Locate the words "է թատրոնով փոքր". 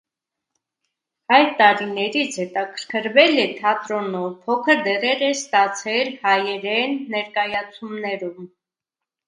3.43-4.83